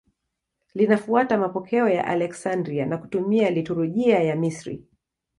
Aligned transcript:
Linafuata 0.75 1.37
mapokeo 1.37 1.89
ya 1.89 2.05
Aleksandria 2.07 2.85
na 2.85 2.97
kutumia 2.97 3.49
liturujia 3.49 4.19
ya 4.23 4.35
Misri. 4.35 4.85